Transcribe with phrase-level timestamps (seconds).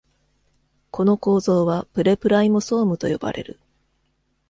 [0.89, 3.59] この構造はプレプライモソームとよばれる。